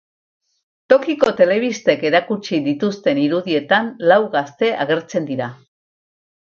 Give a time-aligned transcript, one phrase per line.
[0.93, 5.55] Tokiko telebistek erakutsi dituzten irudietan lau gazte agertzen dira.